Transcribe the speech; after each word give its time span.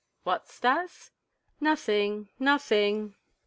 "What, 0.23 0.47
Stas?" 0.47 1.11
"Nothing, 1.59 2.29
nothing. 2.39 3.13